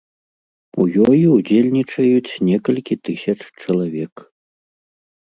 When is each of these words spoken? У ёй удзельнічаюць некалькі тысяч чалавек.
У 0.83 0.85
ёй 1.09 1.19
удзельнічаюць 1.35 2.37
некалькі 2.47 2.93
тысяч 3.09 3.35
чалавек. 3.61 4.13